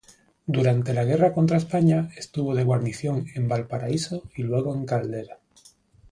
[0.47, 5.37] Durante la guerra contra España estuvo de guarnición en Valparaíso y luego en Caldera.